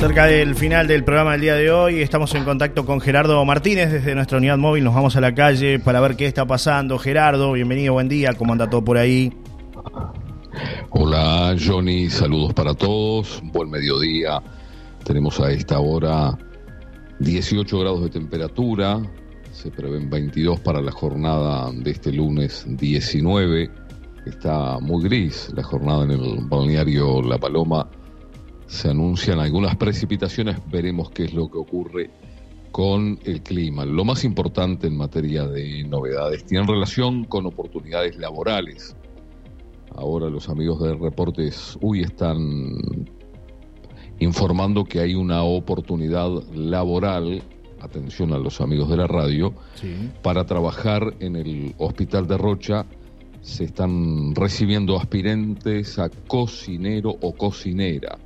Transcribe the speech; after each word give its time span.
Cerca 0.00 0.24
del 0.24 0.54
final 0.54 0.86
del 0.86 1.04
programa 1.04 1.32
del 1.32 1.42
día 1.42 1.54
de 1.56 1.70
hoy, 1.70 2.00
estamos 2.00 2.34
en 2.34 2.44
contacto 2.44 2.86
con 2.86 3.02
Gerardo 3.02 3.44
Martínez 3.44 3.92
desde 3.92 4.14
nuestra 4.14 4.38
unidad 4.38 4.56
móvil. 4.56 4.82
Nos 4.82 4.94
vamos 4.94 5.14
a 5.14 5.20
la 5.20 5.34
calle 5.34 5.78
para 5.78 6.00
ver 6.00 6.16
qué 6.16 6.24
está 6.24 6.46
pasando. 6.46 6.98
Gerardo, 6.98 7.52
bienvenido, 7.52 7.92
buen 7.92 8.08
día. 8.08 8.32
¿Cómo 8.32 8.54
anda 8.54 8.70
todo 8.70 8.82
por 8.82 8.96
ahí? 8.96 9.30
Hola 10.88 11.54
Johnny, 11.62 12.08
saludos 12.08 12.54
para 12.54 12.72
todos. 12.72 13.42
Buen 13.52 13.68
mediodía. 13.68 14.42
Tenemos 15.04 15.38
a 15.38 15.50
esta 15.52 15.78
hora 15.80 16.38
18 17.18 17.78
grados 17.78 18.02
de 18.02 18.08
temperatura. 18.08 19.02
Se 19.52 19.70
prevén 19.70 20.08
22 20.08 20.60
para 20.60 20.80
la 20.80 20.92
jornada 20.92 21.70
de 21.74 21.90
este 21.90 22.10
lunes 22.10 22.64
19. 22.66 23.70
Está 24.24 24.78
muy 24.80 25.04
gris 25.04 25.50
la 25.54 25.62
jornada 25.62 26.04
en 26.04 26.12
el 26.12 26.38
balneario 26.46 27.20
La 27.20 27.36
Paloma 27.36 27.86
se 28.70 28.88
anuncian 28.88 29.40
algunas 29.40 29.74
precipitaciones, 29.74 30.56
veremos 30.70 31.10
qué 31.10 31.24
es 31.24 31.34
lo 31.34 31.50
que 31.50 31.58
ocurre 31.58 32.10
con 32.70 33.18
el 33.24 33.42
clima. 33.42 33.84
Lo 33.84 34.04
más 34.04 34.24
importante 34.24 34.86
en 34.86 34.96
materia 34.96 35.44
de 35.44 35.82
novedades 35.82 36.44
tiene 36.44 36.64
relación 36.64 37.24
con 37.24 37.46
oportunidades 37.46 38.16
laborales. 38.16 38.94
Ahora 39.96 40.30
los 40.30 40.48
amigos 40.48 40.80
de 40.82 40.94
Reportes 40.94 41.76
UI 41.80 42.02
están 42.02 43.08
informando 44.20 44.84
que 44.84 45.00
hay 45.00 45.16
una 45.16 45.42
oportunidad 45.42 46.30
laboral, 46.54 47.42
atención 47.80 48.32
a 48.32 48.38
los 48.38 48.60
amigos 48.60 48.88
de 48.88 48.98
la 48.98 49.08
radio, 49.08 49.52
para 50.22 50.46
trabajar 50.46 51.14
en 51.18 51.34
el 51.34 51.74
Hospital 51.78 52.28
de 52.28 52.38
Rocha. 52.38 52.86
Se 53.40 53.64
están 53.64 54.32
recibiendo 54.36 54.96
aspirantes 54.96 55.98
a 55.98 56.08
cocinero 56.28 57.10
o 57.20 57.32
cocinera 57.32 58.16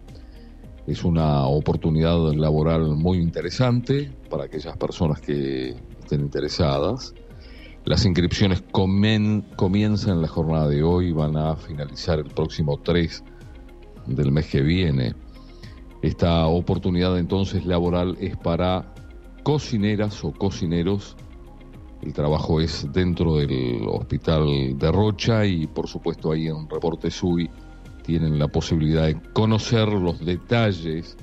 es 0.87 1.05
una 1.05 1.47
oportunidad 1.47 2.33
laboral 2.35 2.95
muy 2.97 3.19
interesante 3.19 4.13
para 4.29 4.45
aquellas 4.45 4.77
personas 4.77 5.21
que 5.21 5.75
estén 6.01 6.21
interesadas. 6.21 7.15
Las 7.85 8.05
inscripciones 8.05 8.63
comienzan 8.73 10.17
en 10.17 10.23
la 10.23 10.29
jornada 10.29 10.69
de 10.69 10.83
hoy, 10.83 11.13
van 11.13 11.37
a 11.37 11.57
finalizar 11.57 12.19
el 12.19 12.27
próximo 12.27 12.79
3 12.79 13.25
del 14.07 14.33
mes 14.33 14.47
que 14.47 14.61
viene. 14.61 15.15
Esta 16.03 16.47
oportunidad 16.47 17.19
entonces 17.19 17.65
laboral 17.65 18.17
es 18.21 18.37
para 18.37 18.95
cocineras 19.43 20.23
o 20.25 20.33
cocineros. 20.33 21.17
El 22.03 22.13
trabajo 22.13 22.61
es 22.61 22.87
dentro 22.93 23.37
del 23.37 23.87
hospital 23.89 24.79
de 24.79 24.93
Rocha 24.93 25.47
y 25.47 25.67
por 25.67 25.89
supuesto 25.89 26.33
ahí 26.33 26.49
en 26.49 26.69
Reporte 26.69 27.11
SUI 27.11 27.49
tienen 28.05 28.39
la 28.39 28.49
posibilidad 28.49 29.07
de 29.07 29.21
conocer 29.33 29.89
los 29.89 30.25
detalles 30.25 31.17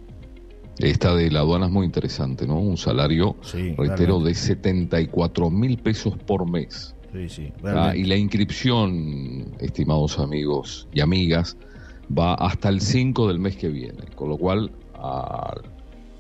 Esta 0.79 1.15
de 1.17 1.31
la 1.31 1.41
aduana 1.41 1.67
es 1.67 1.73
muy 1.73 1.87
interesante, 1.87 2.47
¿no? 2.47 2.61
Un 2.61 2.77
salario, 2.77 3.37
reitero, 3.77 4.21
de 4.21 4.33
74 4.33 5.51
mil 5.51 5.79
pesos 5.79 6.17
por 6.17 6.49
mes. 6.49 6.95
Sí, 7.13 7.29
sí. 7.29 7.53
Ah, 7.65 7.95
y 7.97 8.05
la 8.05 8.17
inscripción, 8.17 9.57
estimados 9.59 10.21
amigos 10.21 10.87
y 10.93 11.01
amigas, 11.01 11.57
va 12.17 12.35
hasta 12.35 12.69
el 12.69 12.81
5 12.81 13.27
del 13.27 13.41
mes 13.41 13.57
que 13.57 13.69
viene. 13.69 14.05
Con 14.15 14.29
lo 14.29 14.37
cual, 14.37 14.71
al 14.95 15.63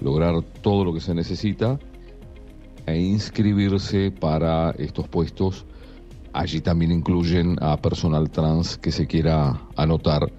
lograr 0.00 0.42
todo 0.60 0.84
lo 0.84 0.92
que 0.92 1.00
se 1.00 1.14
necesita, 1.14 1.78
e 2.92 3.00
inscribirse 3.00 4.10
para 4.10 4.70
estos 4.78 5.08
puestos. 5.08 5.66
Allí 6.32 6.60
también 6.60 6.92
incluyen 6.92 7.56
a 7.60 7.76
personal 7.76 8.30
trans 8.30 8.78
que 8.78 8.92
se 8.92 9.06
quiera 9.06 9.60
anotar 9.76 10.32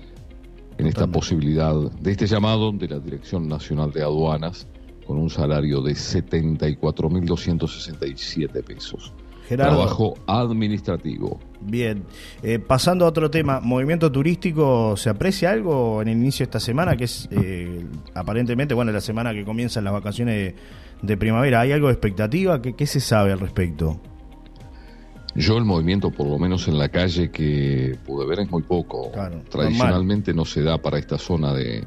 en 0.78 0.88
esta 0.88 1.06
posibilidad 1.08 1.76
de 1.76 2.12
este 2.12 2.26
llamado 2.26 2.72
de 2.72 2.88
la 2.88 3.00
Dirección 3.00 3.48
Nacional 3.48 3.92
de 3.92 4.02
Aduanas 4.02 4.66
con 5.06 5.18
un 5.18 5.30
salario 5.30 5.82
de 5.82 5.92
74.267 5.94 8.64
pesos. 8.64 9.14
Trabajo 9.48 10.16
administrativo. 10.28 11.40
Bien, 11.60 12.04
eh, 12.44 12.60
pasando 12.60 13.06
a 13.06 13.08
otro 13.08 13.32
tema, 13.32 13.60
movimiento 13.60 14.12
turístico, 14.12 14.96
¿se 14.96 15.10
aprecia 15.10 15.52
algo 15.52 16.02
en 16.02 16.10
el 16.10 16.18
inicio 16.18 16.46
de 16.46 16.50
esta 16.50 16.60
semana? 16.60 16.96
Que 16.96 17.06
es 17.06 17.28
eh, 17.32 17.86
aparentemente, 18.14 18.76
bueno, 18.76 18.92
la 18.92 19.02
semana 19.02 19.34
que 19.34 19.44
comienzan 19.44 19.84
las 19.84 19.94
vacaciones 19.94 20.36
de, 20.36 20.56
primavera. 21.18 21.62
¿Hay 21.62 21.72
algo 21.72 21.88
de 21.88 21.94
expectativa? 21.94 22.62
¿Qué, 22.62 22.86
se 22.86 23.00
sabe 23.00 23.32
al 23.32 23.40
respecto? 23.40 24.00
Yo 25.36 25.58
el 25.58 25.66
movimiento, 25.66 26.12
por 26.12 26.28
lo 26.28 26.38
menos 26.38 26.68
en 26.68 26.78
la 26.78 26.90
calle 26.90 27.32
que 27.32 27.98
pude 28.06 28.26
ver, 28.28 28.40
es 28.40 28.52
muy 28.52 28.64
poco. 28.64 29.12
Tradicionalmente 29.50 30.34
no 30.34 30.46
se 30.46 30.64
da 30.64 30.78
para 30.80 30.98
esta 30.98 31.18
zona 31.18 31.54
de, 31.54 31.86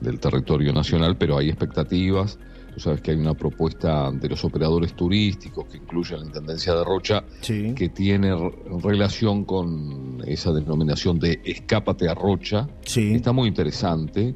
del 0.00 0.18
territorio 0.18 0.72
nacional, 0.72 1.16
pero 1.16 1.38
hay 1.38 1.48
expectativas 1.48 2.38
Tú 2.72 2.80
sabes 2.80 3.02
que 3.02 3.10
hay 3.10 3.18
una 3.18 3.34
propuesta 3.34 4.10
de 4.10 4.28
los 4.28 4.44
operadores 4.44 4.94
turísticos 4.94 5.66
que 5.66 5.76
incluye 5.76 6.16
la 6.16 6.24
Intendencia 6.24 6.74
de 6.74 6.82
Rocha, 6.82 7.22
que 7.42 7.90
tiene 7.94 8.34
relación 8.82 9.44
con 9.44 10.22
esa 10.26 10.52
denominación 10.52 11.18
de 11.18 11.40
escápate 11.44 12.08
a 12.08 12.14
Rocha. 12.14 12.66
Está 12.82 13.32
muy 13.32 13.48
interesante. 13.48 14.34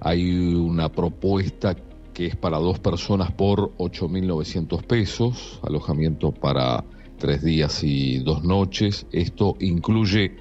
Hay 0.00 0.32
una 0.56 0.90
propuesta 0.90 1.76
que 2.14 2.26
es 2.26 2.36
para 2.36 2.58
dos 2.58 2.78
personas 2.78 3.32
por 3.32 3.76
8.900 3.78 4.82
pesos, 4.82 5.60
alojamiento 5.62 6.32
para 6.32 6.84
tres 7.18 7.42
días 7.42 7.82
y 7.84 8.18
dos 8.18 8.42
noches. 8.44 9.06
Esto 9.12 9.56
incluye 9.60 10.36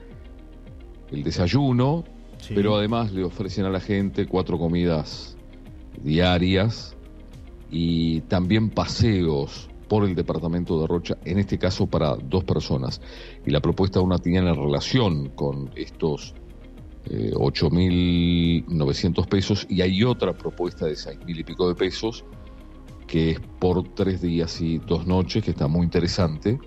el 1.12 1.24
desayuno, 1.24 2.04
pero 2.50 2.76
además 2.76 3.14
le 3.14 3.24
ofrecen 3.24 3.66
a 3.66 3.70
la 3.70 3.80
gente 3.80 4.26
cuatro 4.26 4.58
comidas 4.58 5.38
diarias 6.04 6.96
y 7.70 8.22
también 8.22 8.70
paseos 8.70 9.70
por 9.88 10.06
el 10.06 10.16
departamento 10.16 10.80
de 10.80 10.88
Rocha, 10.88 11.18
en 11.26 11.38
este 11.38 11.58
caso 11.58 11.86
para 11.86 12.16
dos 12.16 12.44
personas. 12.44 13.02
Y 13.46 13.52
la 13.52 13.60
propuesta 13.60 14.00
una 14.00 14.18
tiene 14.18 14.54
relación 14.54 15.30
con 15.30 15.70
estos 15.76 16.34
eh, 17.06 17.32
8.900 17.34 19.28
pesos 19.28 19.66
y 19.70 19.82
hay 19.82 20.04
otra 20.04 20.34
propuesta 20.34 20.86
de 20.86 20.94
6.000 20.94 21.40
y 21.40 21.44
pico 21.44 21.68
de 21.68 21.76
pesos 21.76 22.24
que 23.12 23.32
es 23.32 23.40
por 23.60 23.84
tres 23.94 24.22
días 24.22 24.62
y 24.62 24.78
dos 24.78 25.06
noches, 25.06 25.44
que 25.44 25.52
está 25.52 25.68
muy 25.68 25.84
interesante 25.84 26.58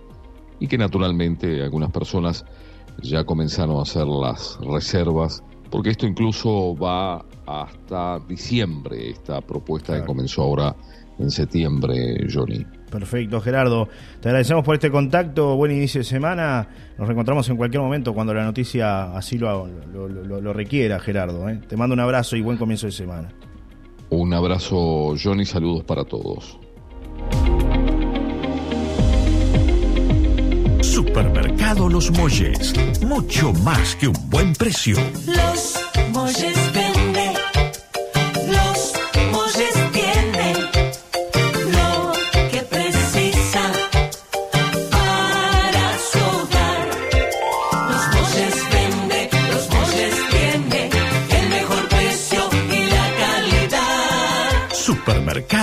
y 0.61 0.67
que 0.67 0.77
naturalmente 0.77 1.63
algunas 1.63 1.91
personas 1.91 2.45
ya 3.03 3.25
comenzaron 3.25 3.79
a 3.79 3.83
hacer 3.83 4.07
las 4.07 4.59
reservas, 4.61 5.43
porque 5.71 5.89
esto 5.89 6.07
incluso 6.07 6.77
va 6.77 7.25
hasta 7.47 8.19
diciembre 8.29 9.09
esta 9.09 9.41
propuesta 9.41 9.99
que 9.99 10.07
comenzó 10.07 10.43
ahora 10.43 10.77
en 11.19 11.31
septiembre, 11.31 12.27
Johnny. 12.31 12.65
Perfecto, 12.95 13.41
Gerardo. 13.41 13.89
Te 14.21 14.29
agradecemos 14.29 14.65
por 14.65 14.77
este 14.77 14.89
contacto. 14.89 15.57
Buen 15.57 15.73
inicio 15.73 15.99
de 15.99 16.05
semana. 16.05 16.69
Nos 16.97 17.09
reencontramos 17.09 17.49
en 17.49 17.57
cualquier 17.57 17.83
momento 17.83 18.15
cuando 18.15 18.33
la 18.33 18.45
noticia 18.45 19.17
así 19.17 19.37
lo, 19.37 19.67
lo, 19.67 20.53
requiera, 20.53 21.01
Gerardo. 21.01 21.49
¿eh? 21.49 21.61
Te 21.69 21.77
mando 21.77 21.95
un 21.95 21.99
abrazo 21.99 22.37
y 22.37 22.41
buen 22.41 22.57
comienzo 22.57 22.87
de 22.87 22.93
semana. 22.93 23.31
Un 24.11 24.33
abrazo, 24.33 25.17
Johnny. 25.21 25.45
Saludos 25.45 25.83
para 25.83 26.05
todos. 26.05 26.57
Supermercado 30.81 31.89
Los 31.89 32.13
Molles. 32.13 32.75
Mucho 33.03 33.53
más 33.65 33.97
que 33.97 34.07
un 34.07 34.31
buen 34.31 34.53
precio. 34.53 34.97
Los 35.27 35.84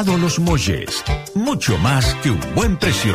Los 0.08 0.40
Molles. 0.40 1.04
Mucho 1.36 1.78
más 1.78 2.16
que 2.24 2.32
un 2.32 2.40
buen 2.56 2.76
precio. 2.76 3.14